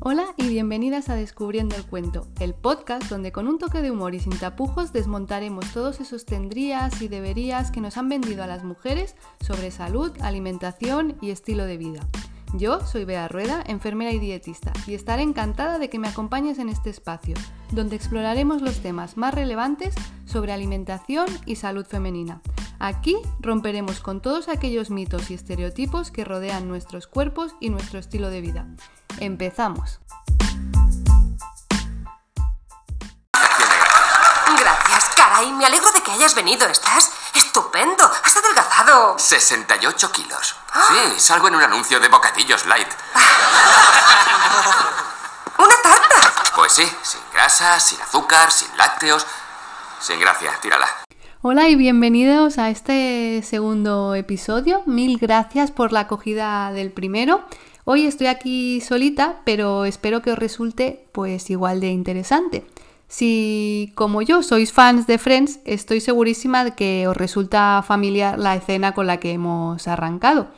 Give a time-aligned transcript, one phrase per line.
[0.00, 4.14] Hola y bienvenidas a Descubriendo el Cuento, el podcast donde con un toque de humor
[4.14, 8.62] y sin tapujos desmontaremos todos esos tendrías y deberías que nos han vendido a las
[8.62, 12.06] mujeres sobre salud, alimentación y estilo de vida.
[12.54, 16.68] Yo soy Bea Rueda, enfermera y dietista, y estaré encantada de que me acompañes en
[16.68, 17.34] este espacio,
[17.72, 22.40] donde exploraremos los temas más relevantes sobre alimentación y salud femenina.
[22.78, 28.30] Aquí romperemos con todos aquellos mitos y estereotipos que rodean nuestros cuerpos y nuestro estilo
[28.30, 28.68] de vida.
[29.20, 30.00] Empezamos.
[34.58, 35.52] Gracias, caray.
[35.52, 36.66] Me alegro de que hayas venido.
[36.66, 38.10] Estás estupendo.
[38.24, 39.18] Has adelgazado.
[39.18, 40.56] 68 kilos.
[40.88, 42.88] Sí, salgo en un anuncio de bocadillos light.
[45.58, 46.32] ¿Una tarta?
[46.54, 49.26] Pues sí, sin grasa, sin azúcar, sin lácteos.
[50.00, 50.88] Sin gracia, tírala.
[51.40, 54.82] Hola y bienvenidos a este segundo episodio.
[54.86, 57.44] Mil gracias por la acogida del primero.
[57.90, 62.66] Hoy estoy aquí solita, pero espero que os resulte pues igual de interesante.
[63.06, 68.56] Si, como yo, sois fans de Friends, estoy segurísima de que os resulta familiar la
[68.56, 70.48] escena con la que hemos arrancado.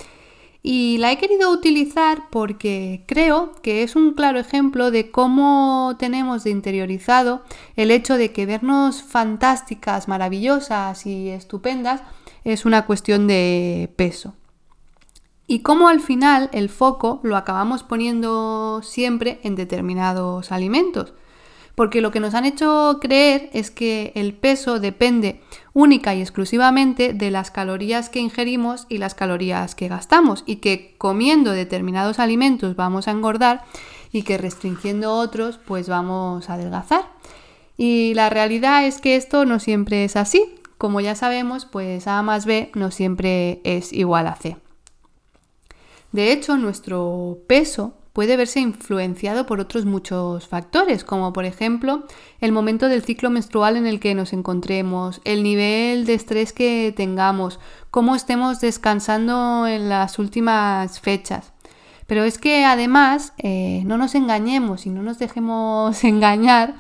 [0.65, 6.43] Y la he querido utilizar porque creo que es un claro ejemplo de cómo tenemos
[6.43, 7.45] de interiorizado
[7.77, 12.03] el hecho de que vernos fantásticas, maravillosas y estupendas
[12.43, 14.35] es una cuestión de peso.
[15.51, 21.13] Y cómo al final el foco lo acabamos poniendo siempre en determinados alimentos
[21.75, 25.41] porque lo que nos han hecho creer es que el peso depende
[25.73, 30.95] única y exclusivamente de las calorías que ingerimos y las calorías que gastamos y que
[30.99, 33.65] comiendo determinados alimentos vamos a engordar
[34.13, 37.07] y que restringiendo otros pues vamos a adelgazar.
[37.77, 40.55] Y la realidad es que esto no siempre es así.
[40.79, 44.57] Como ya sabemos, pues A más B no siempre es igual a C.
[46.13, 52.05] De hecho, nuestro peso puede verse influenciado por otros muchos factores, como por ejemplo
[52.41, 56.93] el momento del ciclo menstrual en el que nos encontremos, el nivel de estrés que
[56.97, 57.61] tengamos,
[57.91, 61.53] cómo estemos descansando en las últimas fechas.
[62.07, 66.75] Pero es que además eh, no nos engañemos y no nos dejemos engañar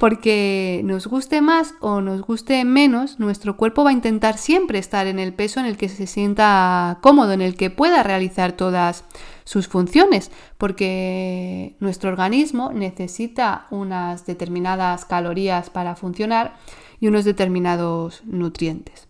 [0.00, 5.06] porque nos guste más o nos guste menos, nuestro cuerpo va a intentar siempre estar
[5.06, 9.04] en el peso en el que se sienta cómodo, en el que pueda realizar todas
[9.44, 16.56] sus funciones, porque nuestro organismo necesita unas determinadas calorías para funcionar
[16.98, 19.06] y unos determinados nutrientes.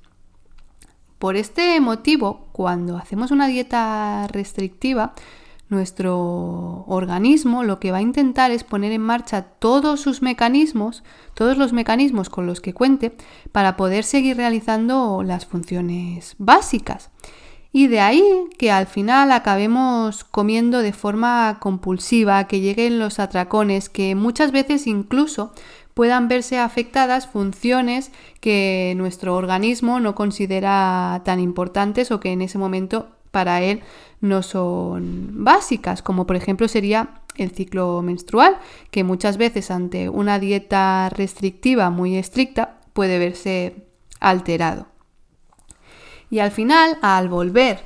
[1.21, 5.13] Por este motivo, cuando hacemos una dieta restrictiva,
[5.71, 11.03] nuestro organismo lo que va a intentar es poner en marcha todos sus mecanismos,
[11.35, 13.17] todos los mecanismos con los que cuente,
[13.53, 17.11] para poder seguir realizando las funciones básicas.
[17.73, 18.25] Y de ahí
[18.59, 24.89] que al final acabemos comiendo de forma compulsiva, que lleguen los atracones, que muchas veces
[24.89, 25.53] incluso
[25.95, 28.11] puedan verse afectadas funciones
[28.41, 33.83] que nuestro organismo no considera tan importantes o que en ese momento para él
[34.21, 38.59] no son básicas, como por ejemplo sería el ciclo menstrual,
[38.91, 43.87] que muchas veces ante una dieta restrictiva muy estricta puede verse
[44.21, 44.87] alterado.
[46.29, 47.81] Y al final, al volver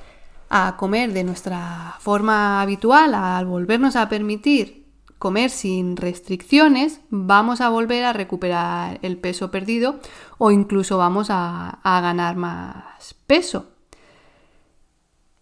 [0.50, 4.84] a comer de nuestra forma habitual, al volvernos a permitir
[5.18, 9.98] comer sin restricciones, vamos a volver a recuperar el peso perdido
[10.36, 13.73] o incluso vamos a, ganar más peso.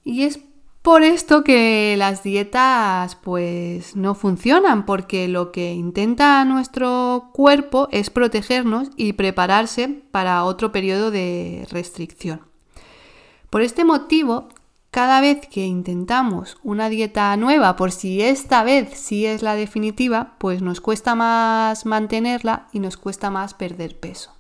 [0.05, 0.41] Y es
[0.83, 8.11] por esto que las dietas pues no funcionan, porque lo que intenta nuestro cuerpo es
[8.11, 12.43] protegernos y prepararse para otro periodo de restricción.
[13.49, 14.49] Por este motivo,
[14.91, 20.35] cada vez que intentamos una dieta nueva, por si esta vez sí es la definitiva,
[20.39, 24.33] pues nos cuesta más mantenerla y nos cuesta más perder peso.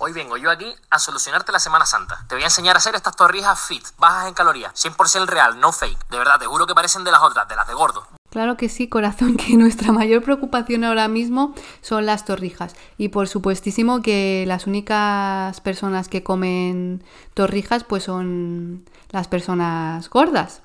[0.00, 2.26] Hoy vengo yo aquí a solucionarte la Semana Santa.
[2.28, 5.70] Te voy a enseñar a hacer estas torrijas fit, bajas en calorías, 100% real, no
[5.70, 6.08] fake.
[6.10, 8.04] De verdad, te juro que parecen de las otras, de las de gordo.
[8.28, 12.74] Claro que sí, corazón, que nuestra mayor preocupación ahora mismo son las torrijas.
[12.98, 20.62] Y por supuestísimo que las únicas personas que comen torrijas pues son las personas gordas.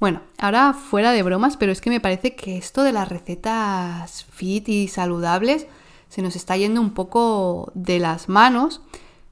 [0.00, 4.24] Bueno, ahora fuera de bromas, pero es que me parece que esto de las recetas
[4.32, 5.68] fit y saludables
[6.14, 8.82] se nos está yendo un poco de las manos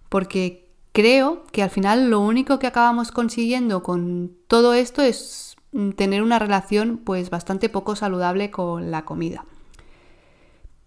[0.09, 5.55] porque creo que al final lo único que acabamos consiguiendo con todo esto es
[5.95, 9.45] tener una relación pues bastante poco saludable con la comida.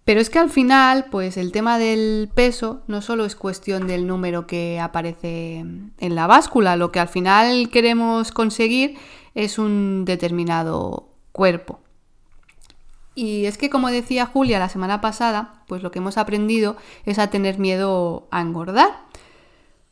[0.04, 4.06] Pero es que al final, pues el tema del peso no solo es cuestión del
[4.06, 8.98] número que aparece en la báscula, lo que al final queremos conseguir
[9.34, 11.80] es un determinado cuerpo.
[13.16, 16.76] Y es que como decía Julia la semana pasada, pues lo que hemos aprendido
[17.06, 19.06] es a tener miedo a engordar.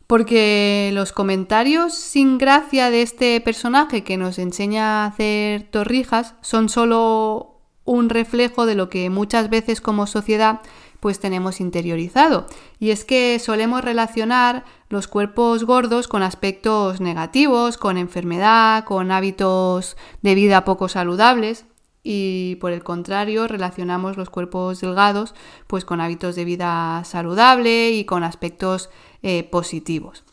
[0.07, 6.67] Porque los comentarios sin gracia de este personaje que nos enseña a hacer torrijas son
[6.67, 10.59] solo un reflejo de lo que muchas veces como sociedad
[10.99, 12.47] pues tenemos interiorizado.
[12.79, 19.97] Y es que solemos relacionar los cuerpos gordos con aspectos negativos, con enfermedad, con hábitos
[20.21, 21.65] de vida poco saludables
[22.03, 25.33] y por el contrario relacionamos los cuerpos delgados
[25.67, 28.89] pues con hábitos de vida saludable y con aspectos
[29.21, 30.23] eh, positivos.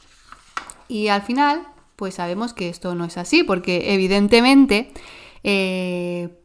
[0.88, 4.92] Y al final pues sabemos que esto no es así porque evidentemente
[5.44, 6.36] eh,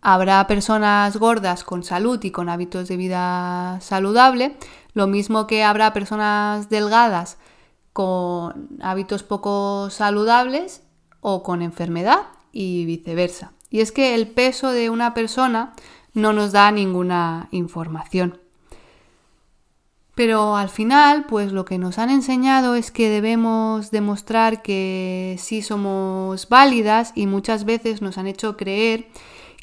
[0.00, 4.56] habrá personas gordas con salud y con hábitos de vida saludable,
[4.92, 7.38] lo mismo que habrá personas delgadas
[7.92, 10.82] con hábitos poco saludables
[11.20, 12.20] o con enfermedad
[12.52, 13.52] y viceversa.
[13.74, 15.74] Y es que el peso de una persona
[16.12, 18.38] no nos da ninguna información.
[20.14, 25.60] Pero al final, pues lo que nos han enseñado es que debemos demostrar que sí
[25.60, 29.08] somos válidas y muchas veces nos han hecho creer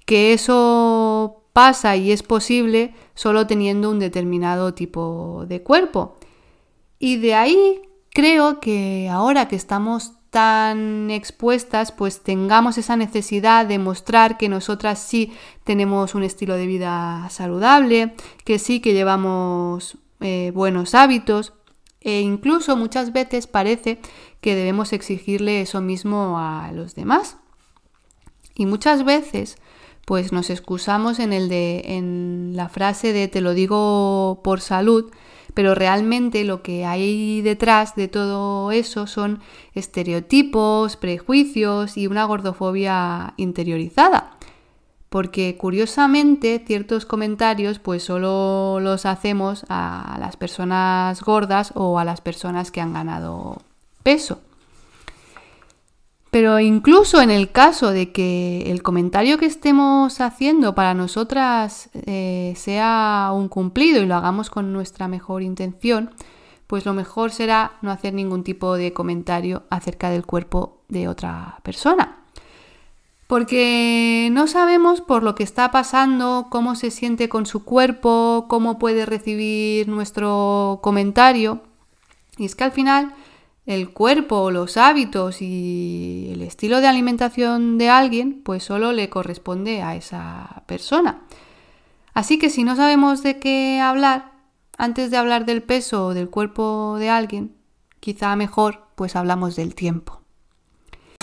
[0.05, 6.17] que eso pasa y es posible solo teniendo un determinado tipo de cuerpo.
[6.99, 13.77] Y de ahí creo que ahora que estamos tan expuestas, pues tengamos esa necesidad de
[13.77, 15.33] mostrar que nosotras sí
[15.65, 21.53] tenemos un estilo de vida saludable, que sí que llevamos eh, buenos hábitos
[21.99, 23.99] e incluso muchas veces parece
[24.39, 27.37] que debemos exigirle eso mismo a los demás.
[28.55, 29.57] Y muchas veces
[30.05, 35.11] pues nos excusamos en el de en la frase de te lo digo por salud,
[35.53, 39.39] pero realmente lo que hay detrás de todo eso son
[39.73, 44.37] estereotipos, prejuicios y una gordofobia interiorizada.
[45.09, 52.21] Porque curiosamente ciertos comentarios pues solo los hacemos a las personas gordas o a las
[52.21, 53.61] personas que han ganado
[54.03, 54.39] peso.
[56.31, 62.53] Pero incluso en el caso de que el comentario que estemos haciendo para nosotras eh,
[62.55, 66.11] sea un cumplido y lo hagamos con nuestra mejor intención,
[66.67, 71.59] pues lo mejor será no hacer ningún tipo de comentario acerca del cuerpo de otra
[71.63, 72.23] persona.
[73.27, 78.79] Porque no sabemos por lo que está pasando, cómo se siente con su cuerpo, cómo
[78.79, 81.61] puede recibir nuestro comentario.
[82.37, 83.15] Y es que al final
[83.65, 89.81] el cuerpo, los hábitos y el estilo de alimentación de alguien, pues solo le corresponde
[89.81, 91.21] a esa persona.
[92.13, 94.31] Así que si no sabemos de qué hablar,
[94.77, 97.55] antes de hablar del peso o del cuerpo de alguien,
[97.99, 100.21] quizá mejor pues hablamos del tiempo.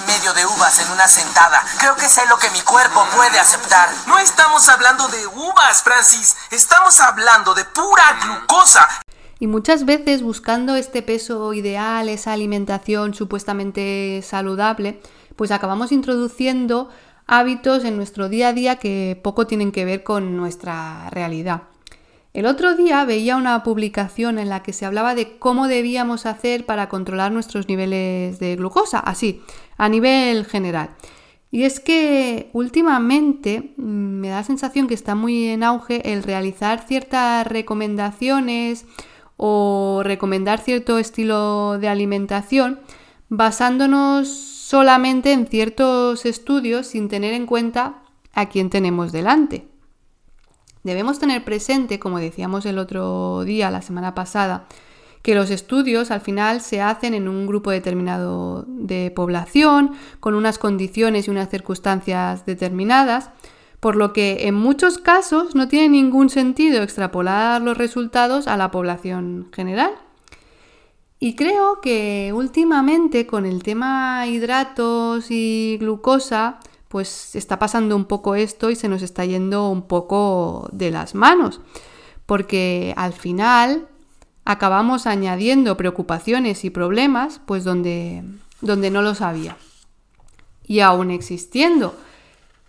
[0.06, 1.60] Medio de uvas en una sentada.
[1.78, 3.90] Creo que sé lo que mi cuerpo puede aceptar.
[4.06, 6.36] No estamos hablando de uvas, Francis.
[6.50, 8.88] Estamos hablando de pura glucosa.
[9.40, 15.00] Y muchas veces buscando este peso ideal, esa alimentación supuestamente saludable,
[15.36, 16.88] pues acabamos introduciendo
[17.26, 21.62] hábitos en nuestro día a día que poco tienen que ver con nuestra realidad.
[22.34, 26.66] El otro día veía una publicación en la que se hablaba de cómo debíamos hacer
[26.66, 29.42] para controlar nuestros niveles de glucosa, así,
[29.76, 30.90] a nivel general.
[31.50, 36.22] Y es que últimamente mm, me da la sensación que está muy en auge el
[36.22, 38.84] realizar ciertas recomendaciones
[39.38, 42.80] o recomendar cierto estilo de alimentación
[43.30, 48.02] basándonos solamente en ciertos estudios sin tener en cuenta
[48.34, 49.68] a quién tenemos delante.
[50.82, 54.66] Debemos tener presente, como decíamos el otro día, la semana pasada,
[55.22, 60.58] que los estudios al final se hacen en un grupo determinado de población, con unas
[60.58, 63.30] condiciones y unas circunstancias determinadas,
[63.80, 68.70] por lo que en muchos casos no tiene ningún sentido extrapolar los resultados a la
[68.70, 69.92] población general.
[71.20, 78.34] Y creo que últimamente con el tema hidratos y glucosa, pues está pasando un poco
[78.34, 81.60] esto y se nos está yendo un poco de las manos,
[82.26, 83.88] porque al final
[84.44, 88.24] acabamos añadiendo preocupaciones y problemas pues donde,
[88.60, 89.56] donde no los había.
[90.66, 91.94] Y aún existiendo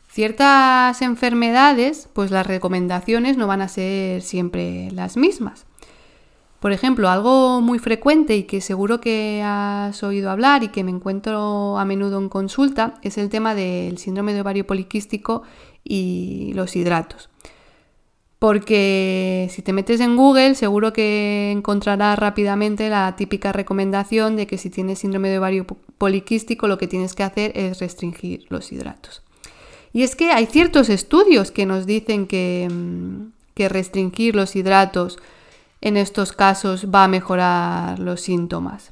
[0.09, 5.65] ciertas enfermedades, pues las recomendaciones no van a ser siempre las mismas.
[6.59, 10.91] Por ejemplo, algo muy frecuente y que seguro que has oído hablar y que me
[10.91, 15.43] encuentro a menudo en consulta es el tema del síndrome de ovario poliquístico
[15.85, 17.29] y los hidratos.
[18.39, 24.57] Porque si te metes en Google seguro que encontrarás rápidamente la típica recomendación de que
[24.57, 25.65] si tienes síndrome de ovario
[25.97, 29.23] poliquístico lo que tienes que hacer es restringir los hidratos.
[29.93, 35.17] Y es que hay ciertos estudios que nos dicen que, mm, que restringir los hidratos
[35.81, 38.91] en estos casos va a mejorar los síntomas.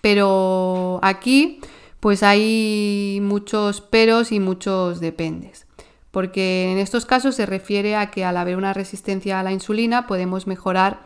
[0.00, 1.60] Pero aquí
[2.00, 5.66] pues hay muchos peros y muchos dependes.
[6.10, 10.06] Porque en estos casos se refiere a que al haber una resistencia a la insulina
[10.06, 11.02] podemos mejorar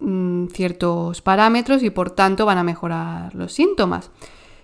[0.00, 4.10] mm, ciertos parámetros y por tanto van a mejorar los síntomas.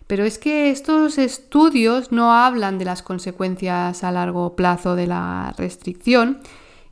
[0.06, 5.54] Pero es que estos estudios no hablan de las consecuencias a largo plazo de la
[5.56, 6.40] restricción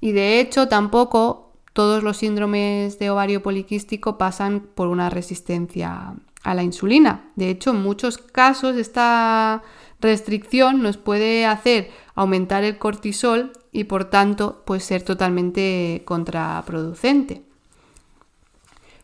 [0.01, 6.55] y de hecho tampoco todos los síndromes de ovario poliquístico pasan por una resistencia a
[6.55, 7.31] la insulina.
[7.37, 9.63] De hecho, en muchos casos esta
[10.01, 17.43] restricción nos puede hacer aumentar el cortisol y por tanto pues ser totalmente contraproducente.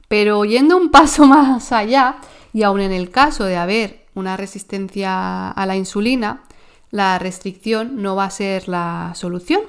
[0.09, 2.17] Pero yendo un paso más allá,
[2.53, 6.43] y aun en el caso de haber una resistencia a la insulina,
[6.91, 9.61] la restricción no va a ser la solución,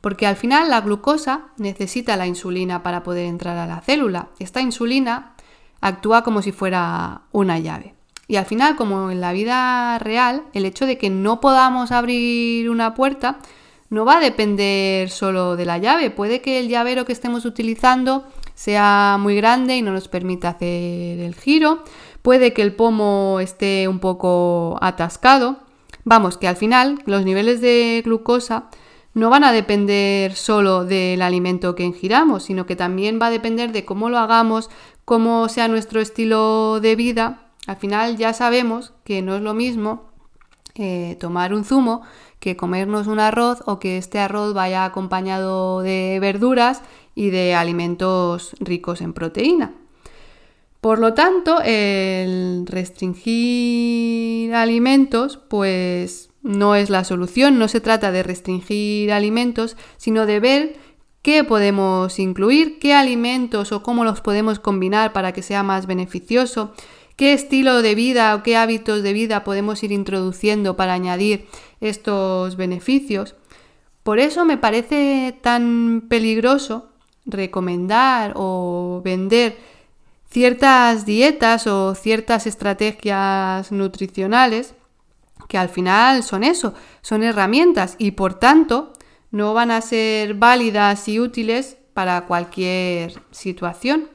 [0.00, 4.28] porque al final la glucosa necesita la insulina para poder entrar a la célula.
[4.38, 5.34] Esta insulina
[5.80, 7.94] actúa como si fuera una llave.
[8.28, 12.68] Y al final, como en la vida real, el hecho de que no podamos abrir
[12.70, 13.38] una puerta
[13.90, 16.10] no va a depender solo de la llave.
[16.10, 21.20] Puede que el llavero que estemos utilizando sea muy grande y no nos permita hacer
[21.20, 21.84] el giro.
[22.28, 25.60] Puede que el pomo esté un poco atascado.
[26.04, 28.68] Vamos, que al final los niveles de glucosa
[29.14, 33.72] no van a depender solo del alimento que ingiramos, sino que también va a depender
[33.72, 34.68] de cómo lo hagamos,
[35.06, 37.46] cómo sea nuestro estilo de vida.
[37.66, 40.10] Al final ya sabemos que no es lo mismo
[40.74, 42.02] eh, tomar un zumo
[42.40, 46.82] que comernos un arroz o que este arroz vaya acompañado de verduras
[47.14, 49.72] y de alimentos ricos en proteína.
[50.80, 58.22] Por lo tanto, el restringir alimentos, pues no es la solución, no se trata de
[58.22, 60.76] restringir alimentos, sino de ver
[61.22, 66.72] qué podemos incluir, qué alimentos o cómo los podemos combinar para que sea más beneficioso,
[67.16, 71.46] qué estilo de vida o qué hábitos de vida podemos ir introduciendo para añadir
[71.80, 73.34] estos beneficios.
[74.04, 76.88] Por eso me parece tan peligroso
[77.26, 79.58] recomendar o vender
[80.30, 84.74] ciertas dietas o ciertas estrategias nutricionales
[85.48, 88.92] que al final son eso, son herramientas y por tanto
[89.30, 94.08] no van a ser válidas y útiles para cualquier situación.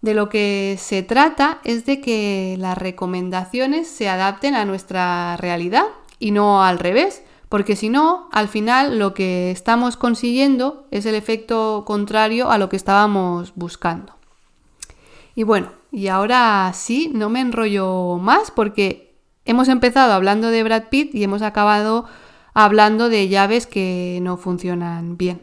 [0.00, 5.86] De lo que se trata es de que las recomendaciones se adapten a nuestra realidad
[6.18, 11.14] y no al revés, porque si no, al final lo que estamos consiguiendo es el
[11.14, 14.14] efecto contrario a lo que estábamos buscando.
[15.34, 19.14] Y bueno, y ahora sí, no me enrollo más porque
[19.44, 22.04] hemos empezado hablando de Brad Pitt y hemos acabado
[22.54, 25.42] hablando de llaves que no funcionan bien.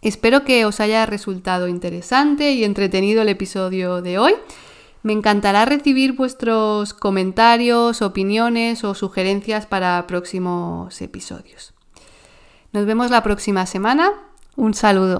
[0.00, 4.34] Espero que os haya resultado interesante y entretenido el episodio de hoy.
[5.02, 11.72] Me encantará recibir vuestros comentarios, opiniones o sugerencias para próximos episodios.
[12.72, 14.12] Nos vemos la próxima semana.
[14.56, 15.16] Un saludo.